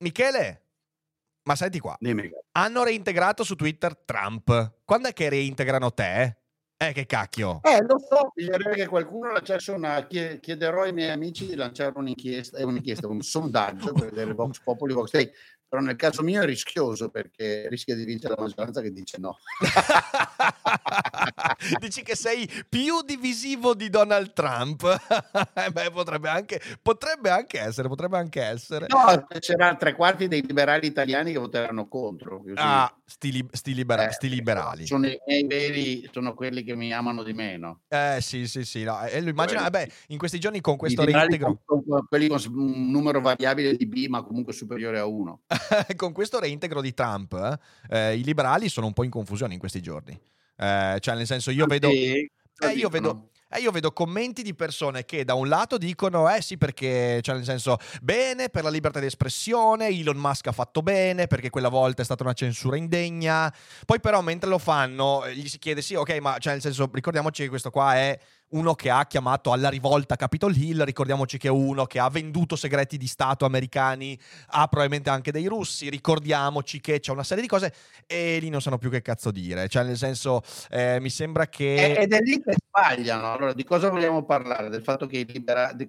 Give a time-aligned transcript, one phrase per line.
[0.00, 0.66] Michele,
[1.44, 1.96] ma senti qua.
[1.98, 2.30] Dimmi.
[2.52, 4.78] Hanno reintegrato su Twitter Trump.
[4.84, 6.36] Quando è che reintegrano te?
[6.76, 7.60] Eh, che cacchio.
[7.62, 10.06] Eh, lo so, bisognerebbe che qualcuno lanciasse una...
[10.06, 14.60] chie- Chiederò ai miei amici di lanciare un'inchiesta, eh, un'inchiesta un sondaggio per vedere Vox
[14.62, 15.30] Populi, Vox Day.
[15.68, 19.38] Però nel caso mio è rischioso perché rischia di vincere la maggioranza che dice no.
[21.80, 24.82] Dici che sei più divisivo di Donald Trump?
[25.60, 28.86] Eh, Beh, potrebbe anche, potrebbe anche essere, potrebbe anche essere.
[28.88, 32.38] No, c'erano tre quarti dei liberali italiani che voteranno contro.
[32.38, 32.54] così.
[32.56, 34.86] Ah, sti, li- sti libera- Eh, sti liberali.
[34.86, 37.80] Sono i miei veri, sono quelli che mi amano di meno.
[37.88, 38.84] Eh sì, sì, sì.
[38.84, 39.04] No.
[39.04, 39.72] E lo immagino, Quelli.
[39.78, 43.86] vabbè, in questi giorni con questo reintegro, sono- sono quelli con un numero variabile di
[43.86, 45.40] B, ma comunque superiore a uno.
[45.96, 47.58] con questo reintegro di Trump,
[47.90, 50.18] eh, i liberali sono un po' in confusione in questi giorni.
[50.60, 51.88] Eh, cioè, nel senso, io vedo...
[51.88, 55.78] Sì, lo Eh, io vedo, eh, io vedo commenti di persone che da un lato
[55.78, 60.48] dicono eh sì perché, cioè nel senso, bene per la libertà di espressione, Elon Musk
[60.48, 63.52] ha fatto bene perché quella volta è stata una censura indegna,
[63.86, 66.90] poi però mentre lo fanno eh, gli si chiede sì ok ma cioè nel senso
[66.92, 68.18] ricordiamoci che questo qua è
[68.50, 72.56] uno che ha chiamato alla rivolta Capitol Hill, ricordiamoci che è uno che ha venduto
[72.56, 74.18] segreti di Stato americani
[74.48, 77.72] a probabilmente anche dei russi, ricordiamoci che c'è una serie di cose
[78.06, 81.94] e lì non sanno più che cazzo dire, cioè nel senso eh, mi sembra che...
[81.96, 83.32] Ed è lì che sbagliano.
[83.32, 84.68] Allora, di cosa vogliamo parlare?
[84.68, 85.88] Del fatto che i liberali, di,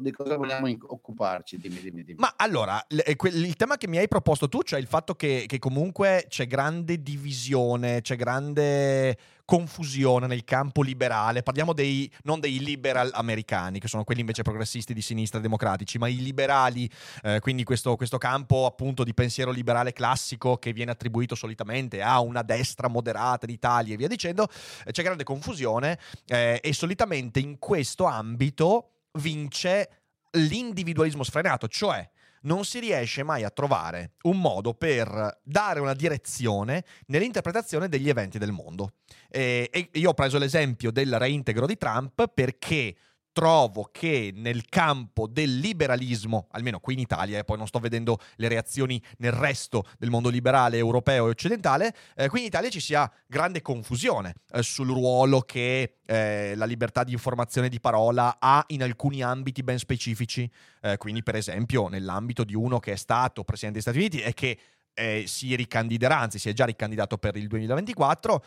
[0.00, 1.58] di cosa vogliamo occuparci?
[1.58, 2.18] Dimmi, dimmi, dimmi.
[2.18, 6.26] Ma allora, il tema che mi hai proposto tu, cioè il fatto che, che comunque
[6.28, 13.78] c'è grande divisione, c'è grande confusione nel campo liberale, parliamo dei, non dei liberal americani,
[13.78, 16.90] che sono quelli invece progressisti di sinistra democratici, ma i liberali,
[17.22, 22.20] eh, quindi questo, questo campo appunto di pensiero liberale classico che viene attribuito solitamente a
[22.20, 24.48] una destra moderata in Italia e via dicendo,
[24.84, 29.88] eh, c'è grande confusione eh, e solitamente in questo ambito vince
[30.32, 32.08] l'individualismo sfrenato, cioè
[32.44, 38.38] non si riesce mai a trovare un modo per dare una direzione nell'interpretazione degli eventi
[38.38, 38.94] del mondo.
[39.28, 42.94] E, e io ho preso l'esempio del reintegro di Trump perché
[43.34, 48.18] trovo che nel campo del liberalismo, almeno qui in Italia, e poi non sto vedendo
[48.36, 52.78] le reazioni nel resto del mondo liberale europeo e occidentale, eh, qui in Italia ci
[52.78, 58.36] sia grande confusione eh, sul ruolo che eh, la libertà di informazione e di parola
[58.38, 60.48] ha in alcuni ambiti ben specifici.
[60.80, 64.32] Eh, quindi, per esempio, nell'ambito di uno che è stato presidente degli Stati Uniti e
[64.32, 64.58] che
[64.94, 68.44] eh, si ricandiderà, anzi si è già ricandidato per il 2024,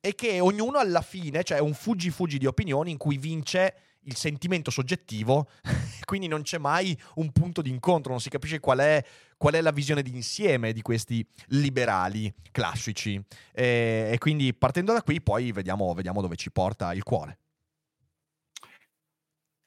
[0.00, 3.74] e che ognuno alla fine, cioè un fuggi-fuggi di opinioni in cui vince
[4.04, 5.48] il sentimento soggettivo,
[6.04, 9.04] quindi non c'è mai un punto di incontro, non si capisce qual è,
[9.36, 13.22] qual è la visione d'insieme di questi liberali classici.
[13.52, 17.38] E, e quindi partendo da qui poi vediamo, vediamo dove ci porta il cuore.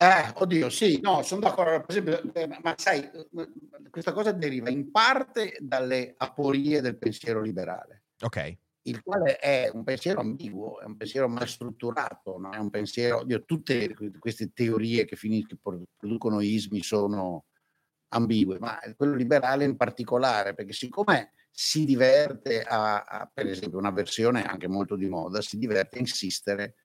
[0.04, 1.88] Eh, oddio, sì, no, sono d'accordo.
[1.88, 3.30] Esempio, eh, ma sai, eh,
[3.90, 9.86] questa cosa deriva in parte dalle aporie del pensiero liberale, Ok, il quale è un
[9.86, 15.06] pensiero ambiguo, è un pensiero mal strutturato, non è un pensiero, oddio, tutte queste teorie
[15.06, 17.46] che, finis- che pro- producono ismi sono
[18.10, 23.92] ambigue, ma quello liberale in particolare, perché siccome si diverte a, a, per esempio, una
[23.92, 26.76] versione anche molto di moda, si diverte a insistere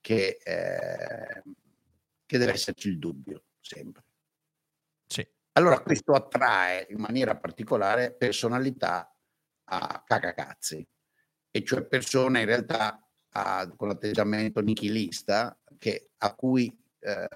[0.00, 1.42] che, eh,
[2.32, 4.02] che deve esserci il dubbio, sempre.
[5.06, 9.14] sì, Allora questo attrae in maniera particolare personalità
[9.64, 10.86] a cacacazzi,
[11.50, 17.28] e cioè persone in realtà a- con atteggiamento nichilista che, a cui eh,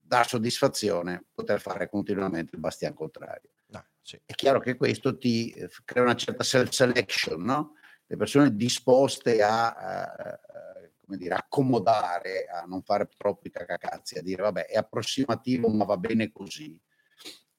[0.00, 3.50] dà soddisfazione poter fare continuamente il bastian contrario.
[3.66, 4.18] no, sì.
[4.24, 7.74] È chiaro che questo ti eh, crea una certa self-selection, no?
[8.06, 10.51] Le persone disposte a, eh,
[11.12, 15.96] come dire, accomodare, a non fare troppi cacacazzi, a dire vabbè è approssimativo ma va
[15.98, 16.78] bene così.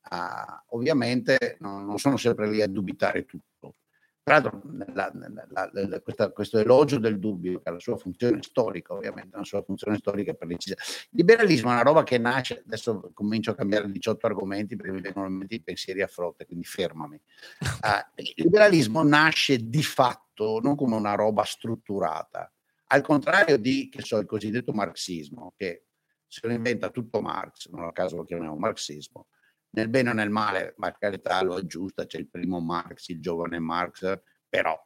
[0.10, 3.76] Ah, ovviamente no- non sono sempre lì a dubitare tutto,
[4.24, 4.62] Tra l'altro,
[4.94, 9.38] la, la, la, questa, questo elogio del dubbio, che ha la sua funzione storica, ovviamente,
[9.38, 10.76] la sua funzione storica per precisa.
[11.12, 15.02] Il liberalismo è una roba che nasce, adesso comincio a cambiare 18 argomenti perché mi
[15.02, 17.20] vengono in mente i pensieri a frotte, quindi fermami.
[17.62, 22.52] Uh, il liberalismo nasce di fatto non come una roba strutturata,
[22.88, 25.86] al contrario di, che so, il cosiddetto marxismo, che
[26.28, 29.28] se lo inventa tutto Marx, non a caso lo chiamiamo marxismo,
[29.72, 33.22] nel bene o nel male, ma carità lo è giusta, c'è il primo Marx, il
[33.22, 34.80] giovane Marx, però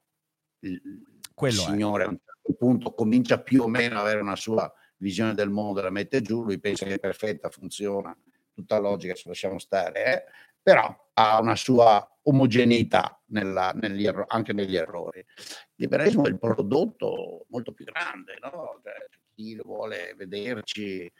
[0.59, 0.81] il
[1.33, 2.05] Quello signore è.
[2.07, 5.81] a un certo punto comincia più o meno ad avere una sua visione del mondo,
[5.81, 8.17] la mette giù, lui pensa che è perfetta, funziona,
[8.53, 10.23] tutta logica, se lasciamo stare, eh?
[10.61, 15.19] però ha una sua omogeneità nella, negli erro- anche negli errori.
[15.19, 15.25] Il
[15.75, 18.79] liberalismo è il prodotto molto più grande, no?
[18.83, 18.93] cioè,
[19.33, 21.11] chi vuole vederci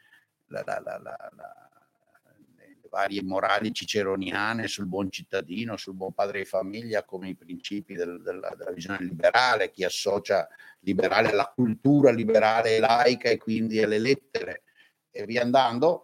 [0.48, 1.68] la, la, la, la
[2.90, 8.22] varie morali ciceroniane sul buon cittadino, sul buon padre di famiglia, come i principi del,
[8.22, 10.48] della, della, visione liberale, chi associa
[10.80, 14.64] liberale alla cultura liberale e laica e quindi alle lettere
[15.12, 16.04] e via andando.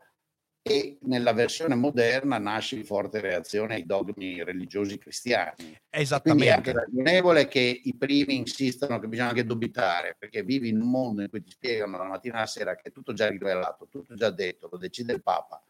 [0.66, 5.78] E nella versione moderna nasce in forte reazione ai dogmi religiosi cristiani.
[5.90, 6.22] Esattamente.
[6.32, 10.80] Quindi è anche ragionevole che i primi insistano che bisogna anche dubitare, perché vivi in
[10.80, 13.88] un mondo in cui ti spiegano la mattina alla sera che è tutto già rivelato,
[13.90, 15.62] tutto già detto, lo decide il Papa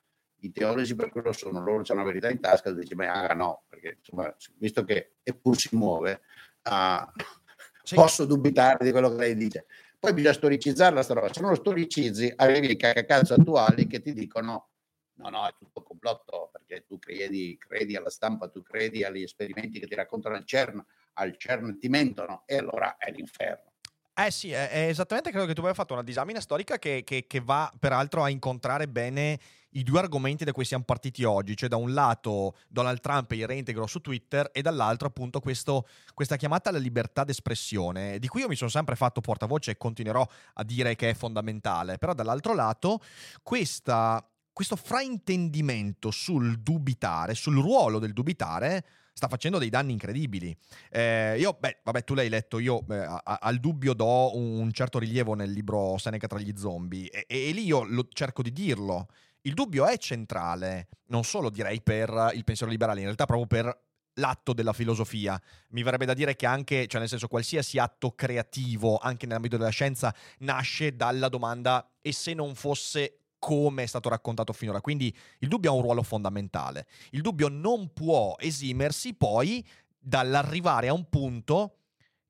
[0.44, 3.34] i teologi per quello sono, loro c'è una verità in tasca, e dice, ma ah,
[3.34, 6.22] no, perché insomma, visto che eppur si muove,
[6.64, 7.10] uh,
[7.84, 7.96] sì.
[7.96, 9.66] posso dubitare di quello che lei dice.
[9.98, 11.32] Poi bisogna storicizzarla sta roba.
[11.32, 14.72] Se non lo storicizzi, arrivi i cacacazzo attuali che ti dicono
[15.16, 19.80] no, no, è tutto complotto, perché tu credi, credi alla stampa, tu credi agli esperimenti
[19.80, 20.84] che ti raccontano al CERN,
[21.14, 23.72] al CERN ti mentono, e allora è l'inferno.
[24.16, 27.26] Eh sì, è, è esattamente quello che tu avevi fatto, una disamina storica che, che,
[27.26, 29.40] che, va peraltro a incontrare bene
[29.72, 33.38] i due argomenti da cui siamo partiti oggi, cioè da un lato Donald Trump e
[33.38, 38.42] il reintegro su Twitter e dall'altro appunto questo, questa chiamata alla libertà d'espressione, di cui
[38.42, 40.24] io mi sono sempre fatto portavoce e continuerò
[40.54, 43.00] a dire che è fondamentale, però dall'altro lato
[43.42, 44.24] questa,
[44.54, 50.56] questo fraintendimento sul dubitare, sul ruolo del dubitare, sta facendo dei danni incredibili.
[50.90, 55.00] Eh, io, beh, vabbè, tu l'hai letto, io eh, a, al dubbio do un certo
[55.00, 58.52] rilievo nel libro Seneca tra gli zombie e, e, e lì io lo, cerco di
[58.52, 59.08] dirlo.
[59.42, 63.82] Il dubbio è centrale, non solo direi per il pensiero liberale, in realtà proprio per
[64.16, 65.40] l'atto della filosofia.
[65.70, 69.70] Mi verrebbe da dire che anche, cioè nel senso qualsiasi atto creativo, anche nell'ambito della
[69.70, 74.80] scienza, nasce dalla domanda e se non fosse come è stato raccontato finora.
[74.80, 76.88] Quindi il dubbio ha un ruolo fondamentale.
[77.10, 79.66] Il dubbio non può esimersi poi
[80.00, 81.80] dall'arrivare a un punto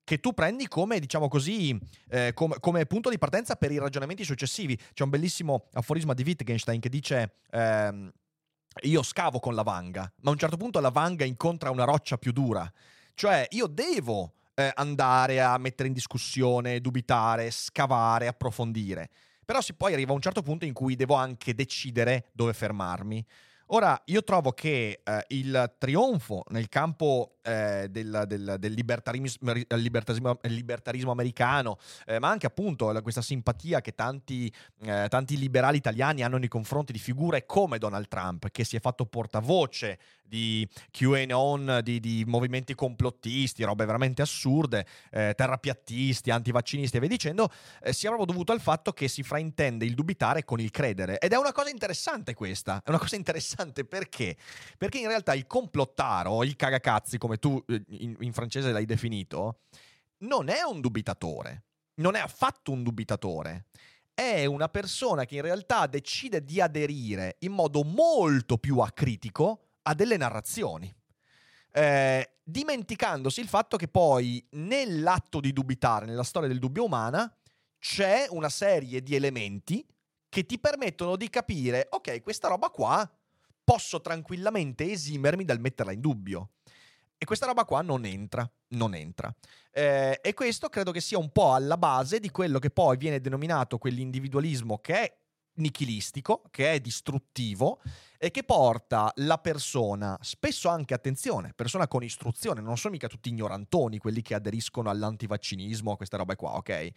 [0.04, 1.80] che tu prendi come, diciamo così,
[2.10, 4.76] eh, come, come, punto di partenza per i ragionamenti successivi.
[4.76, 7.36] C'è un bellissimo aforisma di Wittgenstein che dice...
[7.52, 8.12] Ehm,
[8.82, 12.18] io scavo con la vanga, ma a un certo punto la vanga incontra una roccia
[12.18, 12.68] più dura.
[13.14, 19.12] Cioè, io devo eh, andare a mettere in discussione, dubitare, scavare, approfondire.
[19.46, 23.26] Però si poi arriva a un certo punto in cui devo anche decidere dove fermarmi.
[23.68, 30.40] Ora, io trovo che eh, il trionfo nel campo eh, del, del, del libertarismo, libertarismo,
[30.44, 34.52] libertarismo, americano, eh, ma anche appunto questa simpatia che tanti,
[34.82, 38.80] eh, tanti, liberali italiani hanno nei confronti di figure come Donald Trump, che si è
[38.80, 40.00] fatto portavoce
[40.34, 47.52] di QAnon, di, di movimenti complottisti, robe veramente assurde, eh, terrapiattisti, antivaccinisti e via dicendo,
[47.84, 51.20] eh, sia proprio dovuto al fatto che si fraintende il dubitare con il credere.
[51.20, 54.36] Ed è una cosa interessante questa, è una cosa interessante perché?
[54.76, 59.62] Perché in realtà il complottaro, il cagacazzi, come tu eh, in, in francese l'hai definito,
[60.20, 61.64] non è un dubitatore,
[61.96, 63.66] non è affatto un dubitatore
[64.14, 69.94] è una persona che in realtà decide di aderire in modo molto più acritico a
[69.94, 70.94] delle narrazioni.
[71.72, 77.34] Eh, dimenticandosi il fatto che poi nell'atto di dubitare, nella storia del dubbio umana,
[77.80, 79.86] c'è una serie di elementi
[80.30, 83.10] che ti permettono di capire, ok, questa roba qua
[83.64, 86.52] posso tranquillamente esimermi dal metterla in dubbio.
[87.18, 89.34] E questa roba qua non entra, non entra.
[89.72, 93.22] Eh, e questo credo che sia un po' alla base di quello che poi viene
[93.22, 95.18] denominato quell'individualismo che è
[95.56, 97.82] nichilistico, che è distruttivo
[98.18, 103.30] e che porta la persona, spesso anche attenzione, persona con istruzione, non sono mica tutti
[103.30, 106.92] ignorantoni quelli che aderiscono all'antivaccinismo, a queste robe qua, ok?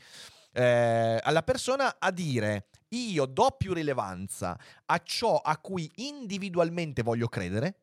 [0.52, 7.28] Eh, alla persona a dire io do più rilevanza a ciò a cui individualmente voglio
[7.28, 7.80] credere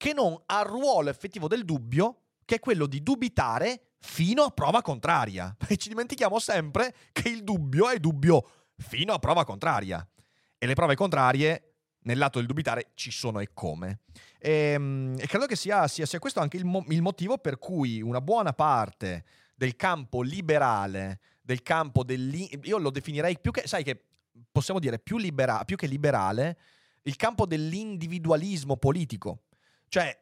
[0.00, 4.80] che non al ruolo effettivo del dubbio che è quello di dubitare fino a prova
[4.80, 5.54] contraria.
[5.68, 10.08] E ci dimentichiamo sempre che il dubbio è dubbio fino a prova contraria.
[10.56, 14.00] E le prove contrarie nel lato del dubitare ci sono e come.
[14.38, 17.58] E, mm, e credo che sia, sia, sia questo anche il, mo- il, motivo per
[17.58, 22.34] cui una buona parte del campo liberale, del campo del...
[22.62, 24.02] io lo definirei più che, sai che
[24.50, 26.58] possiamo dire più, libera- più che liberale,
[27.02, 29.42] il campo dell'individualismo politico.
[29.90, 30.16] Cioè,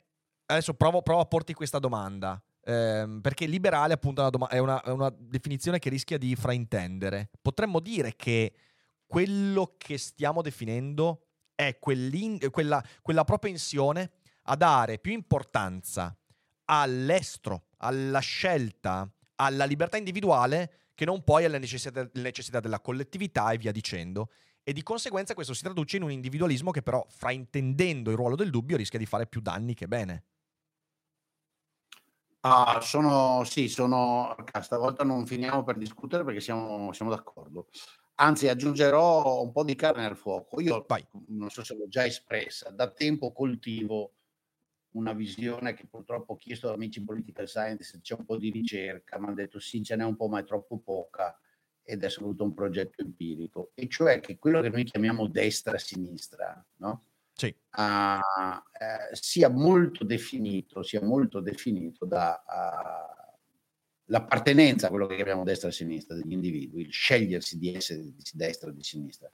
[0.46, 2.42] adesso provo, provo a porti questa domanda.
[2.64, 7.28] Ehm, perché liberale, appunto, è una, è, una, è una definizione che rischia di fraintendere.
[7.42, 8.54] Potremmo dire che
[9.06, 14.10] quello che stiamo definendo è quella, quella propensione
[14.44, 16.16] a dare più importanza
[16.64, 23.58] all'estro, alla scelta, alla libertà individuale che non poi alle necessità, necessità della collettività e
[23.58, 24.30] via dicendo.
[24.68, 28.50] E di conseguenza questo si traduce in un individualismo che però, fraintendendo il ruolo del
[28.50, 30.24] dubbio, rischia di fare più danni che bene.
[32.40, 37.68] Ah, sono, sì, sono, stavolta non finiamo per discutere perché siamo, siamo d'accordo.
[38.16, 40.60] Anzi, aggiungerò un po' di carne al fuoco.
[40.60, 41.02] Io Vai.
[41.28, 44.16] non so se l'ho già espressa, da tempo coltivo
[44.90, 49.18] una visione che purtroppo ho chiesto ad amici political science, c'è un po' di ricerca,
[49.18, 51.34] mi hanno detto sì, ce n'è un po', ma è troppo poca
[51.90, 57.04] ed è soprattutto un progetto empirico, e cioè che quello che noi chiamiamo destra-sinistra, no?
[57.32, 57.46] sì.
[57.46, 63.36] uh, eh, sia molto definito, sia molto definito da uh,
[64.04, 68.14] l'appartenenza a quello che chiamiamo destra e sinistra degli individui, il scegliersi di essere di
[68.34, 69.30] destra o di sinistra,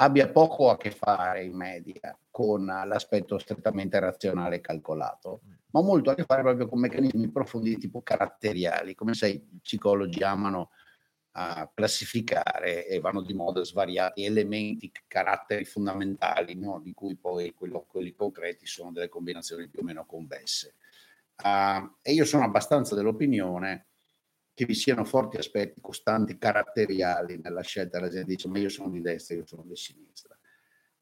[0.00, 6.10] abbia poco a che fare in media con l'aspetto strettamente razionale e calcolato, ma molto
[6.10, 10.70] a che fare proprio con meccanismi profondi di tipo caratteriali, come sai i psicologi amano
[11.40, 16.80] a classificare e vanno di moda svariati elementi, caratteri fondamentali, no?
[16.82, 20.74] di cui poi quello, quelli concreti sono delle combinazioni più o meno convesse.
[21.40, 23.86] Uh, e io sono abbastanza dell'opinione
[24.52, 28.90] che vi siano forti aspetti costanti caratteriali nella scelta della gente dice ma io sono
[28.90, 30.36] di destra, io sono di sinistra.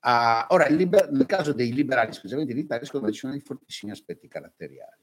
[0.03, 3.41] Uh, ora, liber- nel caso dei liberali, specialmente in Italia, secondo me ci sono dei
[3.41, 5.03] fortissimi aspetti caratteriali.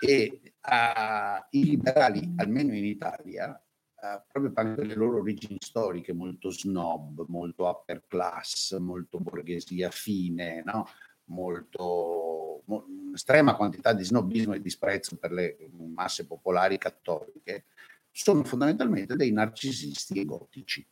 [0.00, 3.56] E uh, i liberali, almeno in Italia,
[4.04, 10.62] uh, proprio per le loro origini storiche, molto snob, molto upper class, molto borghesia fine,
[10.64, 10.86] no?
[11.26, 17.64] molto mo, estrema quantità di snobismo e disprezzo per le masse popolari cattoliche,
[18.10, 20.86] sono fondamentalmente dei narcisisti gotici.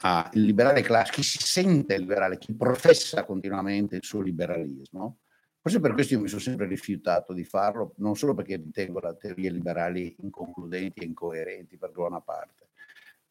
[0.00, 5.20] Ah, il liberale classico, chi si sente liberale, chi professa continuamente il suo liberalismo,
[5.66, 9.16] forse per questo io mi sono sempre rifiutato di farlo, non solo perché ritengo le
[9.18, 12.68] teorie liberali inconcludenti e incoerenti per buona parte,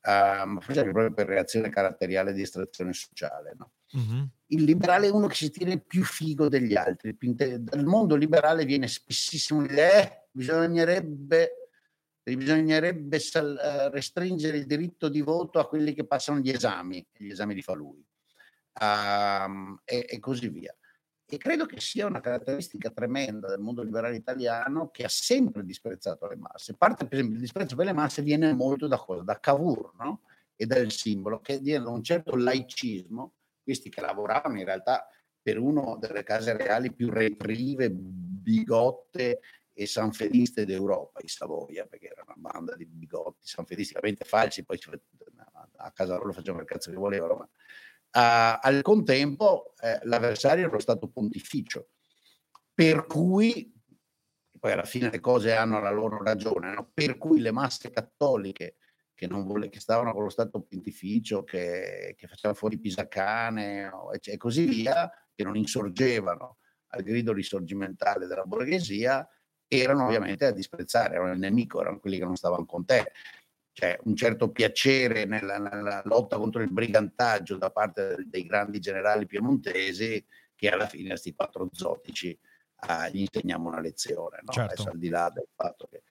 [0.01, 3.55] uh, ma forse proprio per reazione caratteriale di estrazione sociale.
[3.57, 3.71] No?
[3.97, 4.23] Mm-hmm.
[4.47, 7.15] Il liberale è uno che si tiene più figo degli altri.
[7.17, 11.69] Dal mondo liberale viene spessissimo l'idea, eh, bisognerebbe,
[12.21, 17.29] bisognerebbe sal- uh, restringere il diritto di voto a quelli che passano gli esami, gli
[17.29, 18.05] esami li fa lui,
[18.81, 20.75] um, e, e così via.
[21.27, 26.27] E credo che sia una caratteristica tremenda del mondo liberale italiano che ha sempre disprezzato
[26.27, 26.75] le masse.
[26.75, 29.23] Parte, per esempio, il disprezzo per le masse viene molto da cosa?
[29.23, 30.21] Da Cavour, no?
[30.55, 35.07] E dal simbolo, che viene da un certo laicismo, questi che lavoravano in realtà
[35.41, 39.39] per una delle case reali più retrive, bigotte
[39.73, 44.79] e sanfediste d'Europa, i Savoia, perché era una banda di bigotti sanfedisticamente falsi, poi
[45.77, 47.49] a casa loro facevano il cazzo che volevano, ma
[48.17, 51.89] al contempo eh, l'avversario era Stato pontificio,
[52.73, 53.73] per cui,
[54.57, 56.89] poi alla fine le cose hanno la loro ragione, no?
[56.93, 58.77] per cui le masse cattoliche
[59.13, 63.91] che, vole- che, stavano con lo Stato pontificio, che, che facevano fuori Pisacane
[64.21, 69.27] e così via, che non insorgevano al grido risorgimentale della borghesia,
[69.67, 73.11] erano ovviamente a disprezzare, erano il nemico, erano quelli che non stavano con te
[73.75, 79.25] c'è un certo piacere nella, nella, lotta contro il brigantaggio da parte dei grandi generali
[79.25, 82.39] piemontesi che alla fine a questi quattro zotici
[82.87, 84.53] ah, gli insegniamo una lezione, no?
[84.53, 84.71] certo.
[84.71, 86.03] Adesso, al di là del fatto che...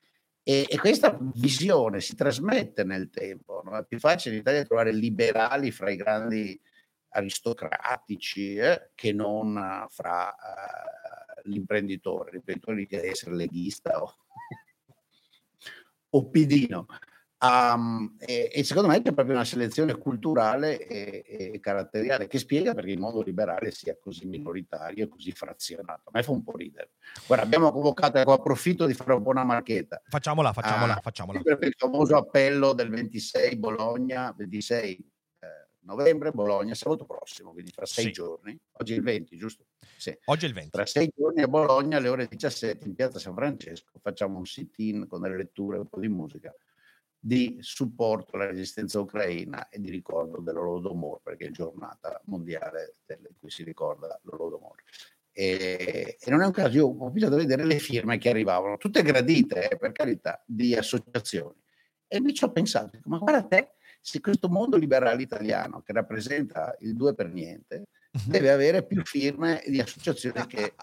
[0.43, 3.79] E, e questa visione si trasmette nel tempo, no?
[3.79, 6.61] è più facile in Italia trovare liberali fra i grandi
[7.09, 14.17] aristocratici eh, che non fra uh, l'imprenditore, l'imprenditore deve essere leghista o,
[16.11, 16.89] o pidino.
[17.45, 22.73] Um, e, e, secondo me c'è proprio una selezione culturale e, e, caratteriale che spiega
[22.73, 26.09] perché il mondo liberale sia così minoritario e così frazionato.
[26.09, 26.93] A me fa un po' ridere.
[27.27, 30.01] Guarda, abbiamo convocato, ecco, approfitto di fare un po' una marchetta.
[30.07, 31.41] Facciamola, facciamola, ah, facciamola.
[31.43, 35.11] Per il famoso appello del 26 Bologna, 26
[35.41, 35.47] eh,
[35.81, 38.13] novembre Bologna, sabato prossimo, quindi fra sei sì.
[38.13, 38.59] giorni.
[38.73, 39.67] Oggi è il 20, giusto?
[39.99, 40.17] Sì.
[40.25, 40.71] Oggi è il 20.
[40.71, 45.07] Tra sei giorni a Bologna alle ore 17 in piazza San Francesco facciamo un sit-in
[45.07, 46.55] con delle letture, un po' di musica
[47.25, 53.49] di supporto alla resistenza ucraina e di ricordo dell'Holodomor, perché è giornata mondiale in cui
[53.49, 54.75] si ricorda l'Holodomor.
[55.33, 58.77] E, e, non è un caso, io ho cominciato a vedere le firme che arrivavano,
[58.77, 61.59] tutte gradite, eh, per carità, di associazioni.
[62.07, 63.71] E mi ci ho pensato, ma guarda te,
[64.03, 67.87] se questo mondo liberale italiano, che rappresenta il due per niente,
[68.27, 70.75] deve avere più firme di associazioni che,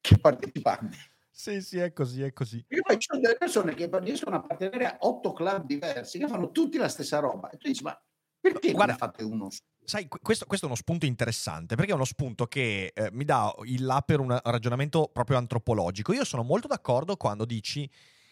[0.00, 0.96] che partecipanti.
[1.30, 2.64] Sì, sì, è così, è così.
[2.68, 6.26] Io poi ci sono delle persone che riescono a appartenere a otto club diversi, che
[6.26, 7.50] fanno tutti la stessa roba.
[7.50, 7.98] E tu dici, ma
[8.40, 9.48] perché Guarda, fate uno
[9.82, 13.52] Sai, questo, questo, è uno spunto interessante perché è uno spunto che eh, mi dà
[13.64, 16.12] il là per un ragionamento proprio antropologico.
[16.12, 17.90] Io sono molto d'accordo quando dici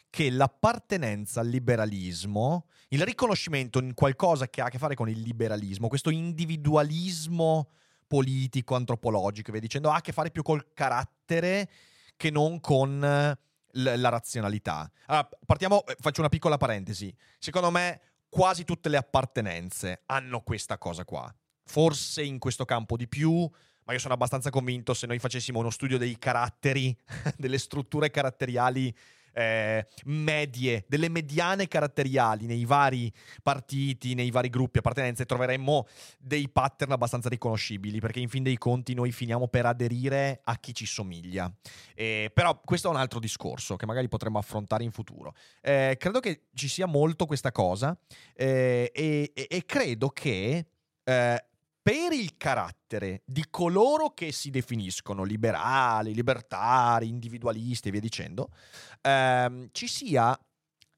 [0.09, 5.21] che l'appartenenza al liberalismo, il riconoscimento in qualcosa che ha a che fare con il
[5.21, 7.71] liberalismo, questo individualismo
[8.07, 11.69] politico, antropologico, via dicendo, ha a che fare più col carattere
[12.19, 14.91] che non con l- la razionalità.
[15.07, 17.15] Allora, partiamo, eh, faccio una piccola parentesi.
[17.39, 21.35] Secondo me quasi tutte le appartenenze hanno questa cosa qua.
[21.65, 23.49] Forse in questo campo di più,
[23.85, 26.95] ma io sono abbastanza convinto se noi facessimo uno studio dei caratteri,
[27.39, 28.95] delle strutture caratteriali
[29.33, 35.87] eh, medie, delle mediane caratteriali nei vari partiti, nei vari gruppi appartenenze, troveremmo
[36.19, 40.75] dei pattern abbastanza riconoscibili, perché in fin dei conti noi finiamo per aderire a chi
[40.75, 41.53] ci somiglia.
[41.95, 45.35] Eh, però questo è un altro discorso che magari potremmo affrontare in futuro.
[45.61, 47.97] Eh, credo che ci sia molto questa cosa
[48.35, 50.67] eh, e, e, e, credo che
[51.05, 51.45] eh,
[51.89, 58.51] per il carattere di coloro che si definiscono liberali, libertari, individualisti e via dicendo,
[59.01, 60.39] ehm, ci sia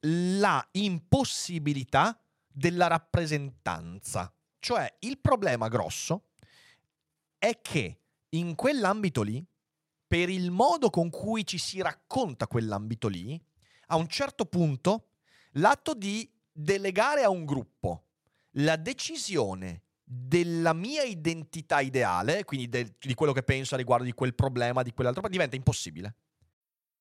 [0.01, 4.35] la impossibilità della rappresentanza.
[4.59, 6.31] Cioè il problema grosso
[7.39, 9.47] è che in quell'ambito lì,
[10.09, 13.41] per il modo con cui ci si racconta quell'ambito lì,
[13.87, 15.11] a un certo punto
[15.53, 18.07] l'atto di delegare a un gruppo
[18.55, 24.35] la decisione della mia identità ideale, quindi del, di quello che penso riguardo di quel
[24.35, 26.17] problema, di quell'altro, diventa impossibile.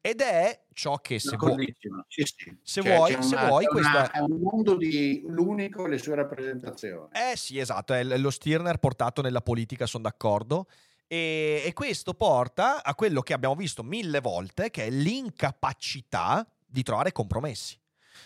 [0.00, 1.74] Ed è ciò che se vuoi,
[2.08, 2.58] sì, sì.
[2.62, 4.10] se cioè, vuoi, se vuoi è, questa...
[4.10, 7.08] è un mondo di l'unico e le sue rappresentazioni.
[7.12, 10.66] Eh sì, esatto, è lo Stirner portato nella politica, sono d'accordo.
[11.06, 16.82] E, e questo porta a quello che abbiamo visto mille volte, che è l'incapacità di
[16.82, 17.78] trovare compromessi.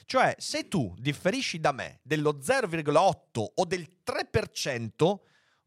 [0.05, 5.19] Cioè, se tu differisci da me dello 0,8 o del 3%,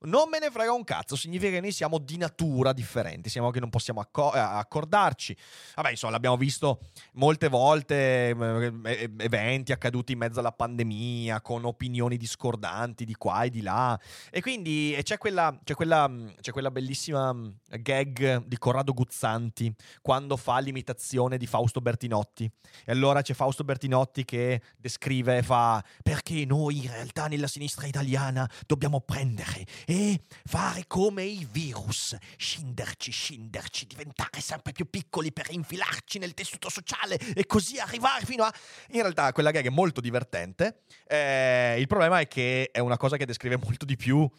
[0.01, 3.59] non me ne frega un cazzo, significa che noi siamo di natura differenti, siamo che
[3.59, 5.35] non possiamo acco- eh, accordarci.
[5.75, 6.81] Vabbè, insomma, l'abbiamo visto
[7.13, 13.49] molte volte, eh, eventi accaduti in mezzo alla pandemia, con opinioni discordanti di qua e
[13.49, 13.99] di là.
[14.29, 17.35] E quindi c'è quella, c'è quella, c'è quella bellissima
[17.79, 22.49] gag di Corrado Guzzanti, quando fa l'imitazione di Fausto Bertinotti.
[22.85, 28.49] E allora c'è Fausto Bertinotti che descrive, fa, perché noi in realtà nella sinistra italiana
[28.65, 36.19] dobbiamo prendere e fare come i virus, scinderci, scinderci, diventare sempre più piccoli per infilarci
[36.19, 38.53] nel tessuto sociale e così arrivare fino a...
[38.89, 43.15] In realtà quella gag è molto divertente, eh, il problema è che è una cosa
[43.15, 44.29] che descrive molto di più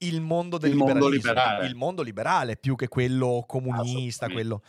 [0.00, 1.66] il mondo del il mondo liberale.
[1.66, 4.60] il mondo liberale più che quello comunista, quello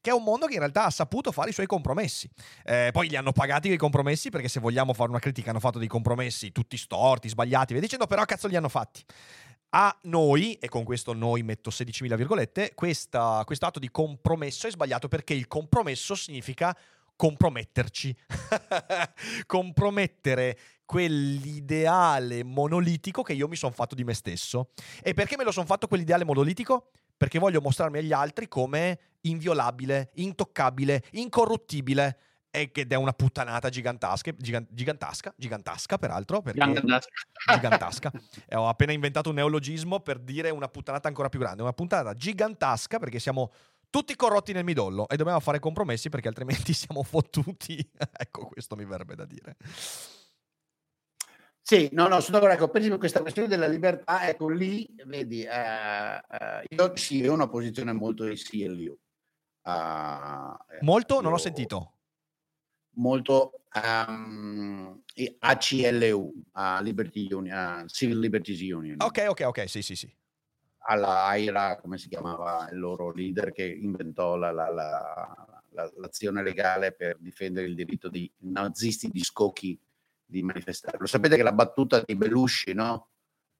[0.00, 2.28] che è un mondo che in realtà ha saputo fare i suoi compromessi.
[2.64, 5.78] Eh, poi li hanno pagati quei compromessi perché se vogliamo fare una critica hanno fatto
[5.78, 9.00] dei compromessi tutti storti, sbagliati, via dicendo, però cazzo li hanno fatti
[9.74, 15.08] a noi, e con questo noi metto 16.000 virgolette, questo atto di compromesso è sbagliato
[15.08, 16.76] perché il compromesso significa
[17.16, 18.14] comprometterci.
[19.46, 24.70] Compromettere quell'ideale monolitico che io mi sono fatto di me stesso.
[25.02, 26.90] E perché me lo sono fatto quell'ideale monolitico?
[27.16, 32.18] Perché voglio mostrarmi agli altri come inviolabile, intoccabile, incorruttibile
[32.52, 36.60] ed è una puttanata gigantasca, gigantasca, gigantasca peraltro, perché
[37.46, 38.12] gigantasca.
[38.52, 42.98] ho appena inventato un neologismo per dire una puttanata ancora più grande, una puntata gigantasca
[42.98, 43.50] perché siamo
[43.88, 47.76] tutti corrotti nel midollo e dobbiamo fare compromessi perché altrimenti siamo fottuti.
[48.18, 49.56] ecco, questo mi verrebbe da dire.
[51.62, 52.56] Sì, no, no, sono d'accordo.
[52.56, 57.32] Ecco, per esempio, questa questione della libertà, ecco lì, vedi, eh, eh, io sì, ho
[57.32, 58.98] una posizione molto di sì e.
[59.64, 61.14] Uh, molto?
[61.14, 61.20] Io...
[61.20, 61.92] Non ho sentito.
[62.94, 65.00] Molto um,
[65.38, 68.96] ACLU, a Liberty Union, a Civil Liberties Union.
[69.00, 70.14] Ok, ok, ok, sì, sì, sì.
[70.84, 76.92] Alla AIRA, come si chiamava il loro leader che inventò la, la, la, l'azione legale
[76.92, 79.78] per difendere il diritto di nazisti di scocchi
[80.24, 80.98] di manifestare.
[80.98, 83.08] Lo sapete che la battuta di Belushi, no?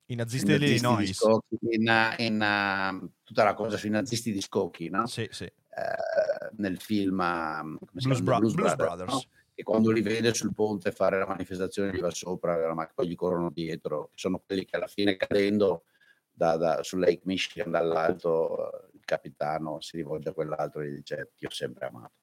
[0.06, 1.16] I nazisti, I nazisti dell'Illinois.
[1.16, 5.06] Scocchi, in, in uh, tutta la cosa sui nazisti di scocchi, no?
[5.06, 5.44] Sì, sì.
[5.44, 6.21] Uh,
[6.56, 9.12] nel film uh, Blues, Bra- Blues, Brothers, Brothers.
[9.12, 9.22] No?
[9.54, 13.14] e quando li vede sul ponte fare la manifestazione gli va sopra, ma poi gli
[13.14, 15.84] corrono dietro, sono quelli che alla fine cadendo
[16.30, 21.32] da, da, su Lake Michigan dall'alto il capitano si rivolge a quell'altro e gli dice
[21.36, 22.14] ti ho sempre amato,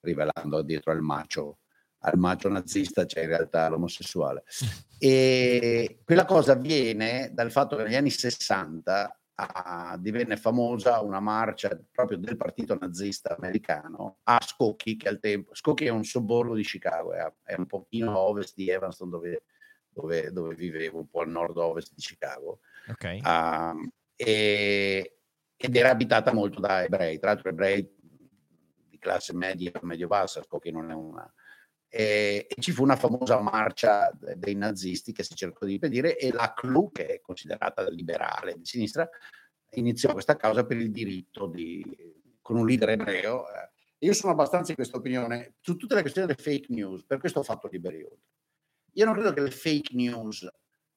[0.00, 1.58] rivelando dietro al macio
[2.02, 4.44] al macio nazista c'è in realtà l'omosessuale.
[5.00, 11.78] E quella cosa avviene dal fatto che negli anni 60 ah, divenne famosa una marcia
[11.92, 16.62] proprio del partito nazista americano a Skokie, che al tempo, Skokie è un sobborgo di
[16.62, 19.44] Chicago, è, è un pochino a ovest di Evanston dove,
[19.88, 22.60] dove, dove, vivevo, un po' al nord-ovest di Chicago.
[22.88, 23.20] Okay.
[23.20, 25.18] Uh, e,
[25.56, 27.88] ed era abitata molto da ebrei, tra l'altro ebrei
[28.88, 31.32] di classe media, medio-bassa, Skokie non è una
[31.88, 36.32] e, e, ci fu una famosa marcia dei nazisti che si cercò di impedire e
[36.32, 39.08] la CLU, che è considerata liberale di sinistra,
[39.72, 41.84] iniziò questa causa per il diritto di,
[42.42, 43.48] con un leader ebreo.
[43.48, 43.70] Eh.
[44.06, 47.40] Io sono abbastanza di questa opinione su tutte le questioni delle fake news, per questo
[47.40, 48.26] ho fatto Liberi Oltre.
[48.92, 50.48] Io non credo che le fake news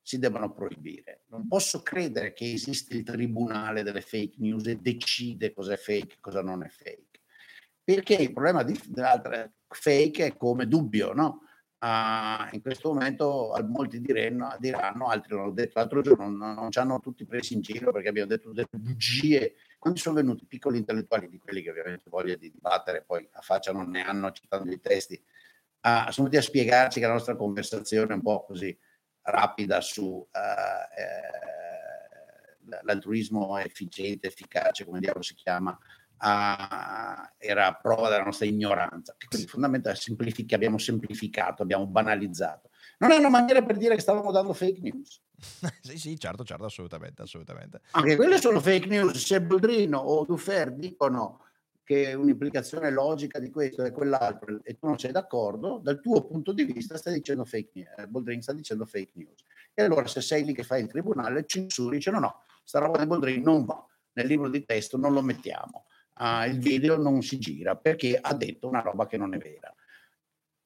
[0.01, 1.23] si debbano proibire.
[1.27, 6.15] Non posso credere che esiste il tribunale delle fake news e decide cosa è fake
[6.15, 7.11] e cosa non è fake
[7.83, 8.79] perché il problema di,
[9.75, 11.41] fake è come dubbio, no?
[11.81, 16.77] Uh, in questo momento molti diranno, diranno altri l'ho detto l'altro giorno, non, non ci
[16.77, 19.55] hanno tutti presi in giro perché abbiamo detto delle bugie.
[19.79, 23.71] Quando sono venuti piccoli intellettuali di quelli che ovviamente voglia di dibattere, poi a faccia
[23.71, 28.11] non ne hanno citando i testi, uh, sono venuti a spiegarci che la nostra conversazione
[28.11, 28.77] è un po' così
[29.23, 30.29] rapida su uh,
[30.97, 35.77] eh, l'altruismo efficiente, efficace, come diavolo si chiama,
[36.23, 39.15] a, era prova della nostra ignoranza.
[39.27, 42.69] Quindi fondamentalmente semplific- abbiamo semplificato, abbiamo banalizzato.
[42.99, 45.21] Non è una maniera per dire che stavamo dando fake news.
[45.81, 47.81] sì, sì, certo, certo, assolutamente, assolutamente.
[47.91, 49.17] Anche quelle sono fake news.
[49.17, 51.45] Se Boldrino o Dufer dicono
[51.83, 56.53] che un'implicazione logica di questo e quell'altro e tu non sei d'accordo, dal tuo punto
[56.53, 57.97] di vista stai dicendo fake news.
[57.97, 59.43] Eh, Boldrin sta dicendo fake news.
[59.73, 62.99] E allora se sei lì che fai il tribunale, censuri, dice no, no, sta roba
[62.99, 63.83] di Boldrin non va.
[64.13, 65.85] Nel libro di testo non lo mettiamo
[66.19, 69.73] uh, il video non si gira perché ha detto una roba che non è vera.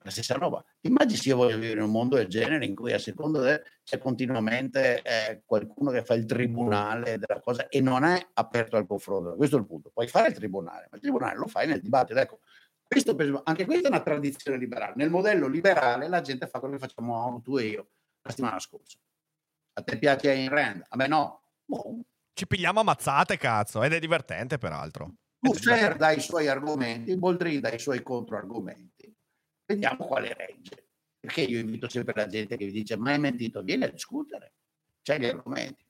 [0.06, 0.64] La stessa roba.
[0.82, 3.64] Immagini se io voglio vivere in un mondo del genere in cui a secondo te
[3.84, 8.86] c'è continuamente eh, qualcuno che fa il tribunale della cosa e non è aperto al
[8.86, 9.36] confronto.
[9.36, 9.90] Questo è il punto.
[9.90, 12.20] Puoi fare il tribunale, ma il tribunale lo fai nel dibattito.
[12.20, 12.40] Ecco,
[12.88, 14.94] questo, anche questa è una tradizione liberale.
[14.96, 17.88] Nel modello liberale la gente fa quello che facciamo tu e io
[18.22, 19.00] la settimana scorsa.
[19.74, 20.86] A te piace Ayn Rand?
[20.88, 21.42] A me no.
[21.66, 22.00] Boh.
[22.32, 25.16] Ci pigliamo ammazzate, cazzo, ed è divertente peraltro.
[25.50, 29.14] Buffer dà i suoi argomenti, Boldrin dà i suoi controargomenti.
[29.66, 30.88] Vediamo quale regge.
[31.20, 34.54] Perché io invito sempre la gente che mi dice ma hai mentito, vieni a discutere.
[35.02, 35.84] C'hai gli argomenti.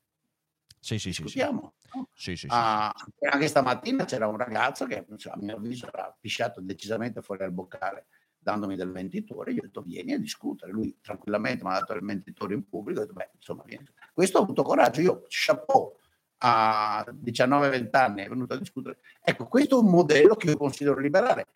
[0.79, 1.27] Sì, sì, sì.
[1.27, 1.39] Sì.
[1.39, 1.73] No?
[2.13, 6.59] Sì, sì, ah, sì, Anche stamattina c'era un ragazzo che a mio avviso era pisciato
[6.61, 8.07] decisamente fuori dal boccale
[8.45, 12.03] dandomi del mentitore, io ho detto vieni a discutere, lui tranquillamente mi ha dato il
[12.03, 13.87] mentitore in pubblico, ho detto beh insomma vieni.
[14.13, 15.97] Questo ho avuto coraggio, io chapeau,
[16.37, 18.99] a 19-20 anni è venuto a discutere.
[19.21, 21.47] Ecco, questo è un modello che io considero liberale.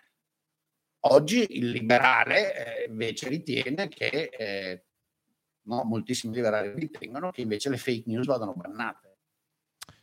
[1.02, 4.84] Oggi il liberale eh, invece ritiene che, eh,
[5.64, 9.08] no, moltissimi liberali ritengono che invece le fake news vadano bannate.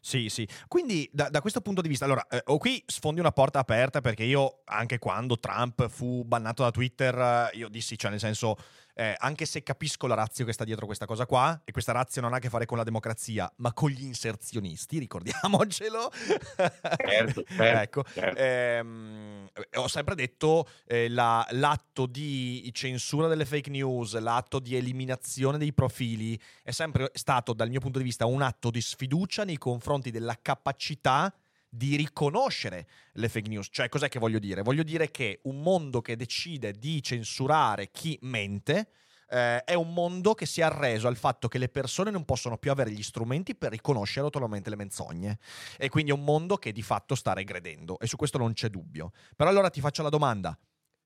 [0.00, 0.48] Sì, sì.
[0.68, 4.00] Quindi da, da, questo punto di vista, allora, eh, o qui sfondi una porta aperta
[4.00, 8.56] perché io, anche quando Trump fu bannato da Twitter, io dissi, cioè nel senso,
[8.98, 12.22] eh, anche se capisco la razza che sta dietro questa cosa qua, e questa razza
[12.22, 16.11] non ha a che fare con la democrazia, ma con gli inserzionisti, ricordiamocelo.
[16.56, 18.40] Certo, certo, ecco, certo.
[18.40, 25.59] Ehm, ho sempre detto eh, la, l'atto di censura delle fake news, l'atto di eliminazione
[25.59, 29.59] dei profili, è sempre stato, dal mio punto di vista, un atto di sfiducia nei
[29.59, 31.30] confronti della capacità
[31.76, 33.68] di riconoscere le fake news.
[33.70, 34.62] Cioè, cos'è che voglio dire?
[34.62, 38.88] Voglio dire che un mondo che decide di censurare chi mente
[39.28, 42.58] eh, è un mondo che si è arreso al fatto che le persone non possono
[42.58, 45.38] più avere gli strumenti per riconoscere autonomamente le menzogne.
[45.76, 47.98] E quindi è un mondo che di fatto sta regredendo.
[47.98, 49.12] E su questo non c'è dubbio.
[49.34, 50.58] Però allora ti faccio la domanda,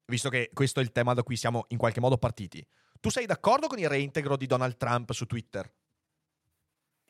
[0.06, 2.64] visto che questo è il tema da cui siamo in qualche modo partiti.
[3.00, 5.68] Tu sei d'accordo con il reintegro di Donald Trump su Twitter?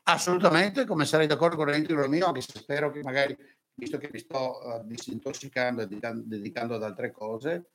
[0.04, 3.36] Assolutamente, come sarei d'accordo con il mio, anche se spero che magari,
[3.74, 7.70] visto che mi sto uh, disintossicando e dedicando, ad altre cose,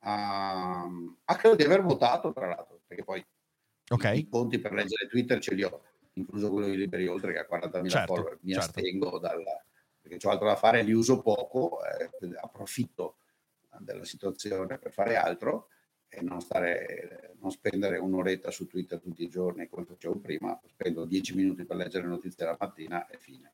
[0.00, 0.82] a,
[1.24, 3.24] a credo di aver votato, tra l'altro, perché poi
[3.90, 4.12] Ok.
[4.14, 5.82] i, conti per leggere Twitter ce li ho,
[6.14, 8.38] incluso quello di Liberi Oltre che ha 40.000 Certo, follower.
[8.42, 8.68] Mi certo.
[8.68, 9.64] astengo dalla,
[10.00, 12.10] perché ho altro da fare, li uso poco, eh,
[12.40, 13.16] approfitto
[13.78, 15.68] della situazione per fare altro
[16.08, 21.04] e non, stare, non spendere un'oretta su Twitter tutti i giorni come facevo prima, spendo
[21.04, 23.52] 10 minuti per leggere le notizie la mattina e fine.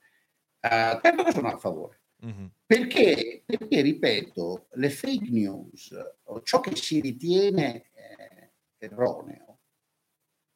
[0.60, 2.00] Uh, certo che sono a favore.
[2.16, 2.50] Mhm.
[2.66, 9.58] Perché, perché, ripeto, le fake news o ciò che si ritiene eh, erroneo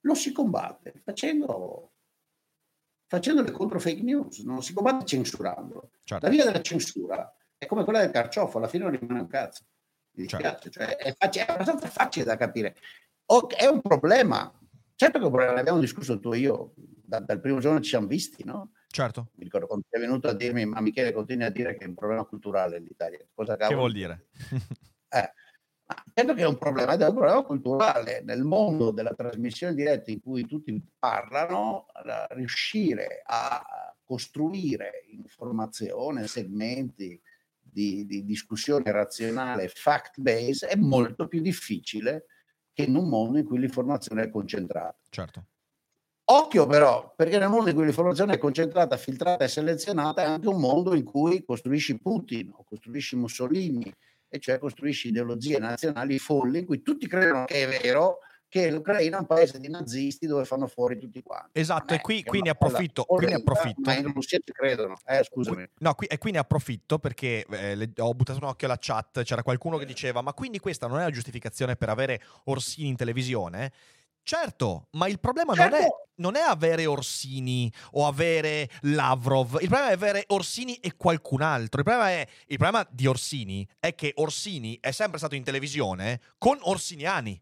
[0.02, 1.92] lo si combatte facendo,
[3.06, 5.90] facendole contro fake news, non si combatte censurandolo.
[6.04, 6.24] Certo.
[6.24, 9.64] La via della censura è come quella del carciofo, alla fine non rimane un cazzo.
[10.12, 10.68] Mi Certo.
[10.68, 12.76] dispiace, cioè, è, facile, è abbastanza facile da capire.
[13.26, 14.50] O- è un problema.
[15.00, 17.90] Certo che un problema, ne abbiamo discusso tu e io, da- dal primo giorno ci
[17.90, 18.72] siamo visti, no?
[18.88, 19.30] Certo.
[19.36, 21.94] Mi ricordo quando sei venuto a dirmi, ma Michele continui a dire che è un
[21.94, 23.24] problema culturale l'Italia.
[23.32, 24.26] Cosa Che cavolo vuol dire?
[25.10, 25.32] eh,
[26.12, 28.22] certo che è un problema, è un problema culturale.
[28.24, 37.22] Nel mondo della trasmissione diretta in cui tutti parlano, la- riuscire a costruire informazione, segmenti
[37.60, 42.24] di, di discussione razionale, fact-based, è molto più difficile
[42.78, 44.96] che in un mondo in cui l'informazione è concentrata.
[45.10, 45.46] certo.
[46.30, 50.46] Occhio però, perché nel mondo in cui l'informazione è concentrata, filtrata e selezionata è anche
[50.46, 53.92] un mondo in cui costruisci Putin o costruisci Mussolini,
[54.28, 59.18] e cioè costruisci ideologie nazionali folli in cui tutti credono che è vero che l'Ucraina
[59.18, 61.50] è un paese di nazisti dove fanno fuori tutti quanti.
[61.52, 63.80] Esatto, e qui, qui ne approfitto, qui ne approfitto.
[63.82, 64.96] Ma in Russia ci credono.
[65.04, 65.68] Eh, scusami.
[65.78, 69.22] No, qui, e qui ne approfitto perché eh, le- ho buttato un occhio alla chat,
[69.22, 72.96] c'era qualcuno che diceva ma quindi questa non è la giustificazione per avere Orsini in
[72.96, 73.72] televisione?
[74.22, 76.08] Certo, ma il problema non, è, Certo.
[76.16, 81.80] non è avere Orsini o avere Lavrov, il problema è avere Orsini e qualcun altro.
[81.80, 86.20] Il problema, è, il problema di Orsini è che Orsini è sempre stato in televisione
[86.36, 87.40] con orsiniani.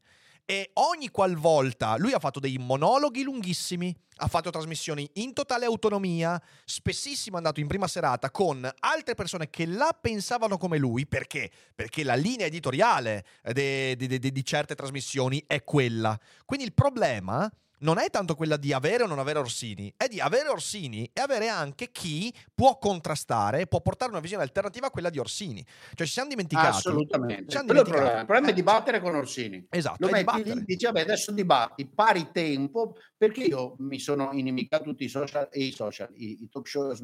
[0.49, 6.41] E ogni qualvolta lui ha fatto dei monologhi lunghissimi, ha fatto trasmissioni in totale autonomia,
[6.65, 11.51] spessissimo è andato in prima serata con altre persone che la pensavano come lui, perché?
[11.75, 16.17] Perché la linea editoriale di certe trasmissioni è quella.
[16.45, 20.21] Quindi il problema non è tanto quella di avere o non avere Orsini, è di
[20.21, 25.11] avere Orsini e avere anche chi può contrastare, può portare una visione alternativa a quella
[25.11, 25.65] di Orsini.
[25.95, 26.69] Cioè ci siamo dimenticati.
[26.69, 27.51] Assolutamente.
[27.51, 27.91] Siamo è il dimenticati.
[27.91, 28.21] problema.
[28.21, 29.67] Il problema è Eh, dibattere con Orsini.
[29.71, 34.31] Esatto, Lo è metti lì, dici, vabbè, adesso dibatti pari tempo, perché io mi sono
[34.33, 36.95] inimicato tutti i social, e i, social i, i talk show?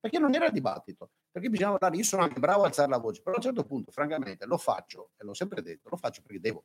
[0.00, 3.20] Perché non era dibattito, perché bisognava parlare, io sono anche bravo a alzare la voce,
[3.22, 6.40] però a un certo punto, francamente, lo faccio, e l'ho sempre detto, lo faccio perché
[6.40, 6.64] devo.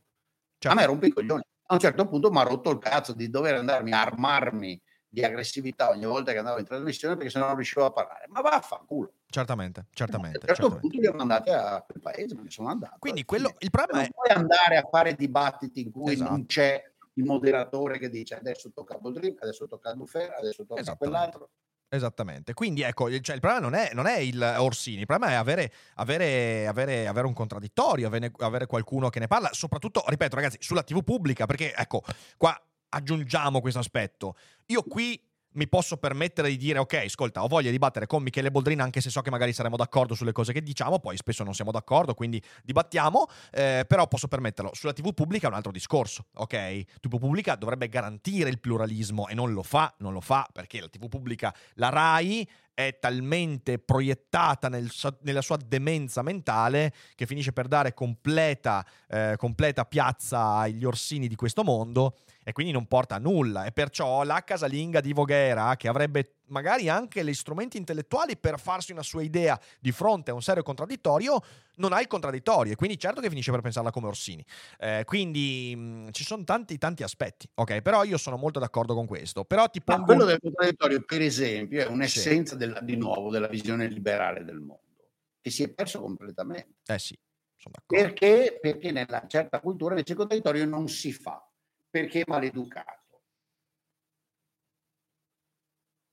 [0.58, 0.78] Certo.
[0.78, 1.43] A me rompe i coglioni.
[1.67, 5.23] A un certo punto mi ha rotto il cazzo di dover andarmi a armarmi di
[5.23, 8.25] aggressività ogni volta che andavo in trasmissione perché sennò non riuscivo a parlare.
[8.28, 9.13] Ma vaffanculo.
[9.28, 10.38] Certamente, certamente.
[10.38, 10.80] a un certo certamente.
[10.82, 12.97] punto li ho mandati a quel paese, me ne sono andato.
[12.99, 13.39] Quindi Fine.
[13.39, 14.13] quello, il problema non è...
[14.13, 16.30] puoi andare a fare dibattiti in cui Esatto.
[16.30, 20.65] non c'è il moderatore che dice adesso tocca a Boldrin, adesso tocca a Bufera, adesso
[20.65, 21.49] tocca a quell'altro.
[21.88, 22.54] Esattamente.
[22.54, 25.71] Quindi ecco, cioè, il problema non è, non è il Orsini, il problema è avere,
[25.95, 31.04] avere, avere, avere un contraddittorio, avere qualcuno che ne parla, soprattutto, ripeto ragazzi, sulla TV
[31.04, 32.02] pubblica, perché ecco,
[32.38, 34.36] qua aggiungiamo questo aspetto.
[34.67, 35.21] Io qui
[35.56, 39.02] mi posso permettere di dire, ok, ascolta, ho voglia di battere con Michele Boldrin, anche
[39.02, 42.13] se so che magari saremo d'accordo sulle cose che diciamo, poi spesso non siamo d'accordo,
[42.13, 44.72] quindi dibattiamo, eh, però posso permetterlo.
[44.74, 47.00] Sulla TV pubblica è un altro discorso, ok?
[47.02, 50.88] TV pubblica dovrebbe garantire il pluralismo e non lo fa, non lo fa, perché la
[50.88, 57.67] TV pubblica, la RAI, è talmente proiettata nel nella sua demenza mentale che finisce per
[57.67, 63.19] dare completa, eh, completa piazza agli orsini di questo mondo e quindi non porta a
[63.19, 63.65] nulla.
[63.65, 68.91] E perciò la casalinga di Voghera, che avrebbe magari anche gli strumenti intellettuali per farsi
[68.91, 71.41] una sua idea di fronte a un serio contraddittorio,
[71.77, 74.45] non ha il contraddittorio e quindi certo che finisce per pensarla come Orsini.
[74.79, 77.81] Eh, quindi mh, ci sono tanti tanti aspetti, ok?
[77.81, 79.43] Però io sono molto d'accordo con questo.
[79.45, 80.05] Però ti Ma pongo...
[80.05, 85.10] quello del contraddittorio, per esempio, è un'essenza della- di nuovo della visione liberale del mondo,
[85.41, 86.77] che si è perso completamente.
[86.86, 87.17] Eh sì,
[87.58, 88.13] sono d'accordo.
[88.13, 88.58] Perché?
[88.62, 91.45] Perché nella certa cultura invece il contraddittorio non si fa,
[91.89, 93.03] perché è maleducato.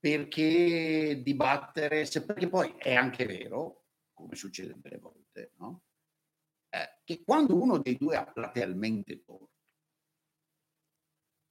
[0.03, 5.83] Perché dibattere, se- perché poi è anche vero, come succede delle volte, no?
[6.67, 9.47] Eh, che quando uno dei due ha platealmente torto,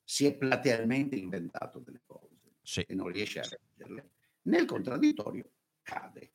[0.05, 2.83] si è platealmente inventato delle cose Sì.
[2.83, 4.11] e non riesce a reggerle,
[4.43, 6.33] nel contraddittorio cade.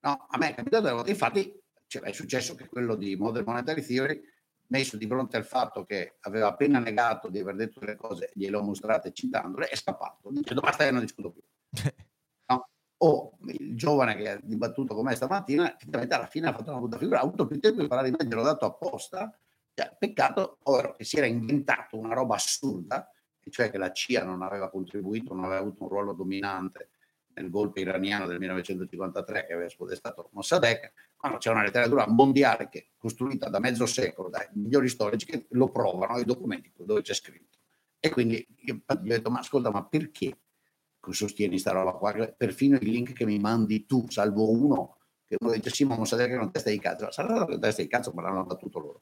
[0.00, 3.46] No, a me è capitato delle volte, infatti cioè, è successo che quello di Modern
[3.46, 4.22] Monetary Theory,
[4.68, 8.56] messo di fronte al fatto che aveva appena negato di aver detto delle cose, gliele
[8.56, 11.42] ho mostrate citandole, è scappato, dicendo basta che non discuto più.
[12.50, 12.66] No?
[13.00, 16.78] o il giovane che ha dibattuto con me stamattina, effettivamente alla fine ha fatto una
[16.78, 19.38] brutta figura, ha avuto più tempo di parlare di me, gliel'ho dato apposta,
[19.74, 23.08] cioè, peccato ovvero che si era inventato una roba assurda,
[23.50, 26.90] cioè che la CIA non aveva contribuito, non aveva avuto un ruolo dominante
[27.38, 32.88] nel golpe iraniano del 1953 che aveva spodestato Mossadegh, quando c'è una letteratura mondiale che
[32.96, 37.58] costruita da mezzo secolo dai migliori storici che lo provano, i documenti dove c'è scritto.
[38.00, 40.36] E quindi gli ho detto, ma ascolta, ma perché
[41.10, 42.12] sostieni sta roba qua?
[42.36, 46.30] Perfino il link che mi mandi tu, salvo uno, che uno dice sì, ma Mossadegh
[46.30, 47.10] è una testa di cazzo.
[47.10, 49.00] Sarà una testa di cazzo, ma l'hanno battuto loro.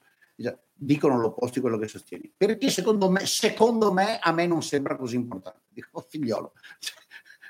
[0.72, 2.32] Dicono l'opposto di quello che sostieni.
[2.36, 5.62] Perché secondo me, secondo me, a me non sembra così importante.
[5.68, 6.52] Dico, figliolo,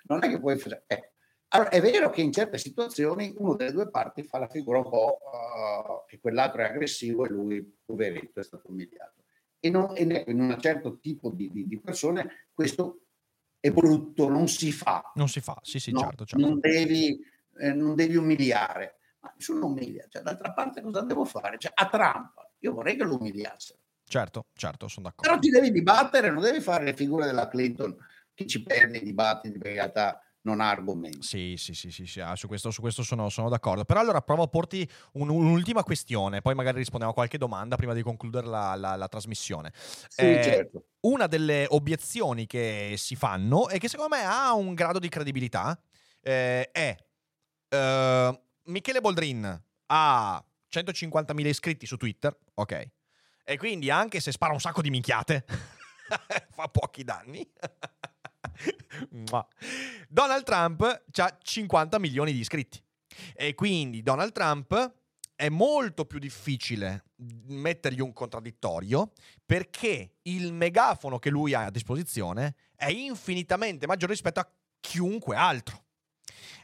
[0.09, 0.85] non è che puoi fare...
[0.87, 1.13] Eh.
[1.49, 4.89] Allora, è vero che in certe situazioni uno delle due parti fa la figura un
[4.91, 9.23] po' uh, che quell'altro è aggressivo e lui, poveretto, è stato umiliato.
[9.61, 13.07] E, non, e in un certo tipo di, di, di, persone questo
[13.61, 15.13] è brutto, non si fa.
[15.15, 16.47] Non si fa, sì, sì, no, certo, certo.
[16.47, 17.19] Non, devi,
[17.59, 18.99] eh, non devi umiliare.
[19.21, 20.07] Ma nessuno umilia.
[20.09, 21.59] Cioè, d'altra parte cosa devo fare?
[21.59, 23.79] Cioè, a Trump, io vorrei che lo umiliassero.
[24.05, 25.29] Certo, certo, sono d'accordo.
[25.29, 27.97] Però ti devi dibattere, non devi fare le figure della Clinton
[28.37, 31.23] che ci perde i dibattiti perché in realtà non ha argomenti.
[31.23, 33.85] Sì, sì, sì, sì, sì ah, su questo, su questo sono, sono, d'accordo.
[33.85, 37.95] Però allora provo a porti un, un'ultima questione, poi magari rispondiamo a qualche domanda prima
[37.95, 39.73] di concludere la, la, la trasmissione.
[39.75, 40.85] Sì, eh, certo.
[41.01, 45.79] Una delle obiezioni che si fanno e che secondo me ha un grado di credibilità
[46.21, 46.97] eh, è
[47.69, 52.91] eh, Michele Boldrin ha 150.000 iscritti su Twitter, ok?
[53.45, 55.45] E quindi anche se spara un sacco di minchiate,
[56.51, 57.49] fa pochi danni.
[60.09, 62.83] Donald Trump ha 50 milioni di iscritti
[63.35, 64.95] e quindi Donald Trump
[65.35, 67.05] è molto più difficile
[67.47, 69.13] mettergli un contraddittorio
[69.45, 75.85] perché il megafono che lui ha a disposizione è infinitamente maggiore rispetto a chiunque altro.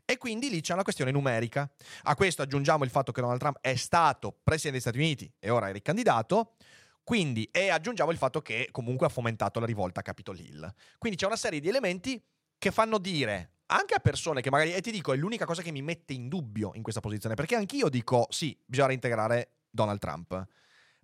[0.05, 1.71] E quindi lì c'è una questione numerica.
[2.03, 5.51] A questo aggiungiamo il fatto che Donald Trump è stato presidente degli Stati Uniti e
[5.51, 6.55] ora è ricandidato.
[7.05, 10.73] Quindi, e aggiungiamo il fatto che comunque ha fomentato la rivolta a Capitol Hill.
[10.99, 12.23] Quindi c'è una serie di elementi
[12.59, 15.73] che fanno dire anche a persone che magari, e ti dico, è l'unica cosa che
[15.73, 20.47] mi mette in dubbio in questa posizione, perché anch'io dico sì, bisogna reintegrare Donald Trump.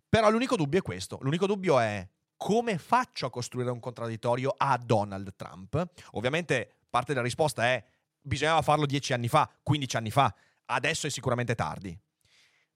[0.08, 2.06] Però l'unico dubbio è questo, l'unico dubbio è
[2.36, 5.90] come faccio a costruire un contraddittorio a Donald Trump?
[6.12, 7.84] Ovviamente parte della risposta è
[8.20, 10.32] bisognava farlo dieci anni fa, 15 anni fa,
[10.66, 11.98] adesso è sicuramente tardi.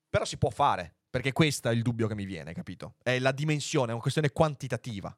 [0.09, 2.95] Però si può fare, perché questo è il dubbio che mi viene, capito?
[3.03, 5.15] È la dimensione, è una questione quantitativa.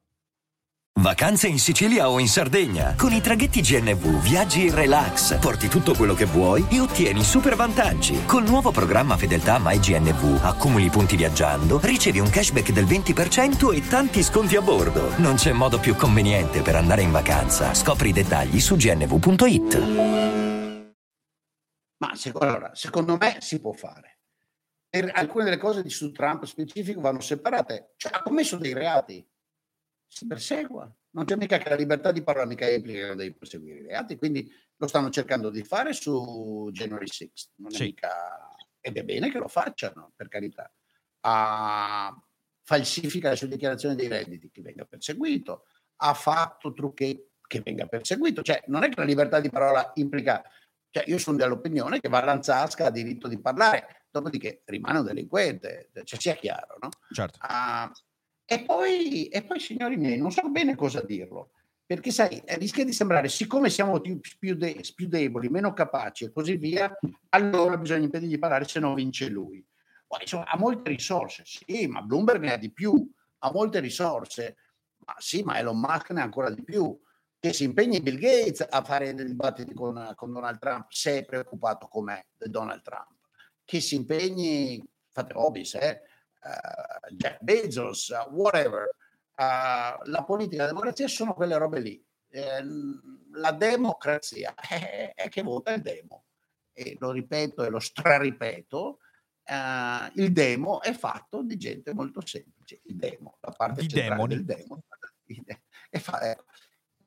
[0.99, 2.95] Vacanze in Sicilia o in Sardegna.
[2.97, 7.55] Con i traghetti GNV viaggi in relax, porti tutto quello che vuoi e ottieni super
[7.55, 8.25] vantaggi.
[8.25, 14.21] Col nuovo programma Fedeltà MyGNV accumuli punti viaggiando, ricevi un cashback del 20% e tanti
[14.21, 15.17] sconti a bordo.
[15.19, 17.73] Non c'è modo più conveniente per andare in vacanza.
[17.73, 19.79] Scopri i dettagli su gnv.it.
[21.97, 24.14] Ma secondo, allora, secondo me si può fare
[24.95, 27.95] e alcune delle cose di su Trump specifico vanno separate.
[27.97, 29.27] Cioè, ha commesso dei reati,
[30.07, 30.89] si persegua.
[31.09, 34.15] Non c'è mica che la libertà di parola mica implica che devi perseguire i reati,
[34.15, 37.83] quindi lo stanno cercando di fare su January 6 non è sì.
[37.83, 38.55] mica...
[38.79, 40.71] ed è bene che lo facciano, per carità.
[41.21, 42.17] Ha
[42.63, 45.65] falsifica le sue dichiarazioni dei redditi, che venga perseguito,
[45.97, 48.41] ha fatto trucchi che venga perseguito.
[48.41, 50.41] Cioè, non è che la libertà di parola implica...
[50.89, 56.19] Cioè, io sono dell'opinione che Vallanzasca ha diritto di parlare, dopodiché rimane un delinquente, cioè
[56.19, 56.89] sia chiaro, no?
[57.11, 57.39] Certo.
[57.41, 57.91] Uh,
[58.45, 61.51] e, poi, e poi, signori miei, non so bene cosa dirlo,
[61.85, 66.31] perché sai, rischia di sembrare, siccome siamo più, più, de- più deboli, meno capaci e
[66.31, 66.97] così via,
[67.29, 69.65] allora bisogna impedirgli di parlare se no vince lui.
[70.07, 74.55] Poi, insomma, ha molte risorse, sì, ma Bloomberg ne ha di più, ha molte risorse,
[75.05, 76.97] ma sì, ma Elon Musk ne ha ancora di più
[77.37, 81.25] che si impegni Bill Gates a fare dei dibattiti con, con Donald Trump se è
[81.25, 83.14] preoccupato com'è Donald Trump
[83.65, 86.01] che si impegni, fate hobbies, eh?
[86.43, 88.87] uh, Jeff Bezos, uh, whatever.
[89.35, 92.05] Uh, la politica e la democrazia sono quelle robe lì.
[92.29, 92.63] Eh,
[93.33, 96.25] la democrazia è, è, che vota il demo.
[96.73, 98.99] E lo ripeto e lo straripeto,
[100.15, 102.81] il demo è fatto di gente molto semplice.
[102.83, 104.35] Il demo, la parte di demoni.
[104.35, 104.83] del demo.
[105.99, 106.43] Fa, ecco.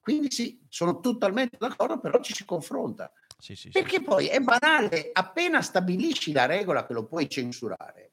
[0.00, 3.12] Quindi sì, sono totalmente d'accordo, però ci si confronta.
[3.38, 4.02] Sì, sì, Perché sì.
[4.02, 8.12] poi è banale, appena stabilisci la regola che lo puoi censurare,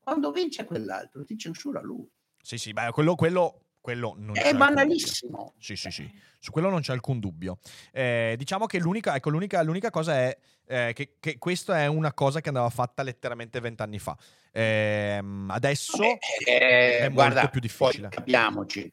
[0.00, 2.08] quando vince quell'altro ti censura lui.
[2.40, 5.52] Sì, sì, beh, quello, quello, quello non è banalissimo.
[5.58, 7.58] Sì, sì, sì, su quello non c'è alcun dubbio.
[7.92, 12.14] Eh, diciamo che l'unica, ecco, l'unica, l'unica cosa è eh, che, che, questa è una
[12.14, 14.16] cosa che andava fatta letteralmente vent'anni fa.
[14.50, 18.08] Eh, adesso Vabbè, è molto guarda, più difficile.
[18.08, 18.90] capiamoci,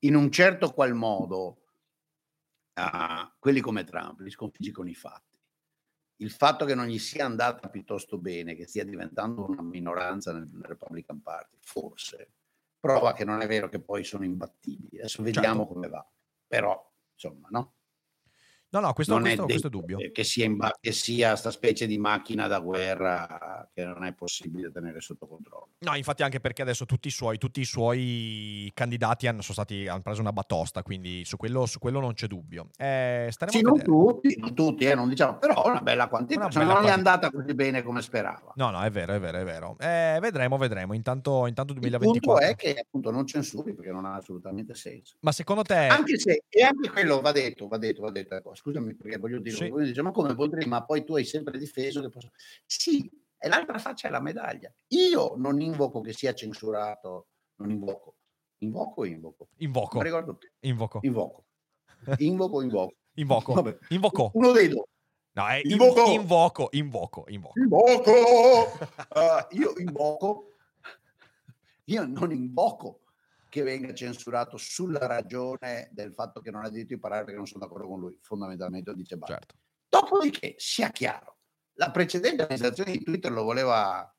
[0.00, 1.65] in un certo qual modo
[2.76, 5.38] uh, quelli come Trump li sconfiggi con i fatti.
[6.20, 10.50] il fatto che non gli sia andata piuttosto bene, che stia diventando una minoranza nel,
[10.62, 12.30] Republican Party, forse,
[12.80, 14.98] prova che non è vero che poi sono imbattibili.
[14.98, 15.72] Adesso vediamo Certo.
[15.74, 16.06] come va.
[16.46, 17.75] Però, insomma, no?
[18.68, 19.98] No, no, questo, non questo, è questo è dubbio.
[20.12, 24.12] Che sia, in ba- che sia sta specie di macchina da guerra che non è
[24.12, 25.68] possibile tenere sotto controllo.
[25.78, 29.86] No, infatti anche perché adesso tutti i suoi, tutti i suoi candidati hanno, sono stati,
[29.86, 32.70] hanno preso una batosta, quindi su quello, su quello non c'è dubbio.
[32.76, 36.40] Eh, Sì, non tutti, non tutti, eh, non diciamo, però una bella quantità.
[36.40, 37.12] Una Cioè, bella non è quantità.
[37.12, 38.52] andata così bene come sperava.
[38.56, 39.76] No, no, è vero, è vero, è vero.
[39.78, 40.92] Eh, vedremo, vedremo.
[40.92, 42.46] Intanto, intanto Il punto 2024.
[42.48, 45.16] è che appunto non censuri perché non ha assolutamente senso.
[45.20, 45.74] Ma secondo te...
[45.86, 49.54] Anche se, e anche quello va detto, va detto, va detto, scusami perché voglio dire,
[49.54, 49.72] Sì.
[49.76, 52.30] dice, ma come Boldrini, ma poi tu hai sempre difeso che posso...
[52.64, 54.72] Sì, è l'altra faccia della medaglia.
[54.88, 58.16] Io non invoco che sia censurato, non invoco,
[58.58, 59.48] invoco o invoco?
[59.58, 61.44] Invoco, ricordo più, invoco, invoco,
[62.18, 62.94] invoco invoco?
[63.14, 63.78] invoco, Vabbè.
[63.90, 64.30] invocò.
[64.32, 64.84] Uno dei due.
[65.32, 66.10] No, è in- Invoco.
[66.10, 67.58] invoco, invoco, invoco.
[67.60, 68.12] Invoco!
[69.08, 70.56] Ah, io invoco,
[71.84, 73.00] io non invoco
[73.56, 77.46] che venga censurato sulla ragione del fatto che non ha diritto di parlare perché non
[77.46, 79.36] sono d'accordo con lui, fondamentalmente lo dice basta.
[79.38, 79.54] Certo.
[79.88, 81.38] Dopodiché, sia chiaro,
[81.76, 84.14] la precedente amministrazione di Twitter lo voleva,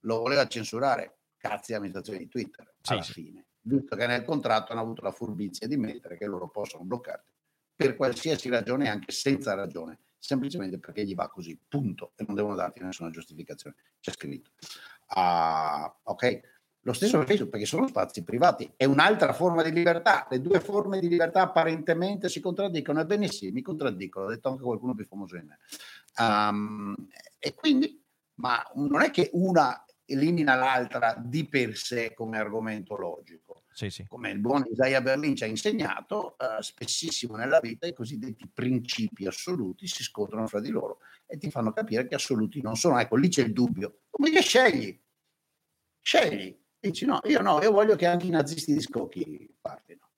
[0.00, 3.12] lo voleva censurare, grazie all'amministrazione di Twitter, Sì, alla sì.
[3.12, 7.32] fine, visto che nel contratto hanno avuto la furbizia di mettere che loro possono bloccarti
[7.74, 12.54] per qualsiasi ragione, anche senza ragione, semplicemente perché gli va così, punto, e non devono
[12.54, 14.50] darti nessuna giustificazione, c'è scritto.
[15.06, 16.60] Ah, ok?
[16.84, 20.26] Lo stesso Facebook, perché sono spazi privati, è un'altra forma di libertà.
[20.28, 24.64] Le due forme di libertà apparentemente si contraddicono, ebbene sì, mi contraddicono, l'ha detto anche
[24.64, 25.58] qualcuno più famoso di me.
[26.18, 26.94] Um,
[27.38, 28.02] e quindi,
[28.34, 33.62] ma non è che una elimina l'altra di per sé come argomento logico.
[33.72, 34.04] Sì, sì.
[34.06, 39.26] Come il buon Isaiah Berlin ci ha insegnato, eh, spessissimo nella vita i cosiddetti principi
[39.26, 42.98] assoluti si scontrano fra di loro e ti fanno capire che assoluti non sono.
[42.98, 44.00] Ecco, lì c'è il dubbio.
[44.10, 45.00] Come che scegli?
[46.00, 46.61] Scegli.
[46.84, 50.10] Dici no, io no, io voglio che anche i nazisti di scocchi partino.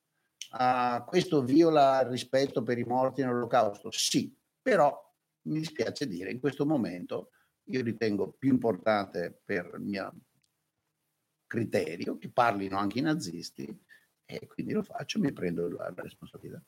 [0.53, 3.91] Ah, questo viola il rispetto per i morti nell'olocausto?
[3.91, 4.99] Sì, però
[5.43, 7.33] mi dispiace dire, in questo momento
[7.65, 10.15] io ritengo più importante per il mio
[11.47, 13.67] criterio che parlino anche i nazisti
[14.25, 16.63] e quindi lo faccio, mi prendo la responsabilità.